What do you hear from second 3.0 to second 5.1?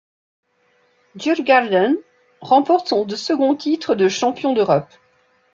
second titre de champion d'Europe.